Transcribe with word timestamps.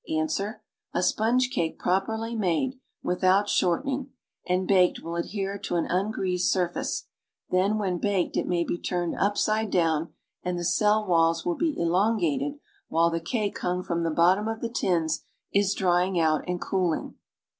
Ans. 0.09 0.39
A 0.95 1.03
sponge 1.03 1.51
cake 1.51 1.77
properly 1.77 2.35
made 2.35 2.79
(without 3.03 3.47
shortening) 3.47 4.09
and 4.47 4.67
baked 4.67 5.01
will 5.03 5.15
adhere 5.15 5.59
to 5.59 5.75
an 5.75 5.85
ungreased 5.85 6.51
surface, 6.51 7.05
then 7.51 7.77
when 7.77 7.99
baked 7.99 8.35
it 8.35 8.47
may 8.47 8.63
be 8.63 8.79
turned 8.79 9.13
upside 9.15 9.69
down 9.69 10.11
and 10.41 10.57
the 10.57 10.63
cell 10.65 11.05
walls 11.05 11.45
will 11.45 11.53
be 11.53 11.79
elon 11.79 12.17
gated 12.17 12.53
while 12.87 13.11
the 13.11 13.21
cake 13.21 13.59
hung 13.59 13.83
from 13.83 14.01
the 14.01 14.09
bottom 14.09 14.47
of 14.47 14.59
the 14.59 14.69
tins 14.69 15.21
is 15.53 15.75
drying 15.75 16.19
out 16.19 16.43
and 16.47 16.59
cooling. 16.59 17.13